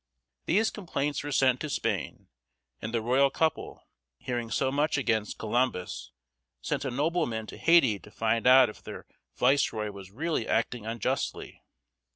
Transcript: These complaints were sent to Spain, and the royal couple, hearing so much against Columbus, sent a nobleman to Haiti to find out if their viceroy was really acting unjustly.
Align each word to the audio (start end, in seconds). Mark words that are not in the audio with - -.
These 0.47 0.71
complaints 0.71 1.21
were 1.23 1.31
sent 1.31 1.59
to 1.59 1.69
Spain, 1.69 2.29
and 2.81 2.91
the 2.91 3.03
royal 3.03 3.29
couple, 3.29 3.83
hearing 4.17 4.49
so 4.49 4.71
much 4.71 4.97
against 4.97 5.37
Columbus, 5.37 6.09
sent 6.59 6.83
a 6.83 6.89
nobleman 6.89 7.45
to 7.45 7.57
Haiti 7.59 7.99
to 7.99 8.09
find 8.09 8.47
out 8.47 8.67
if 8.67 8.81
their 8.81 9.05
viceroy 9.35 9.91
was 9.91 10.09
really 10.09 10.47
acting 10.47 10.87
unjustly. 10.87 11.61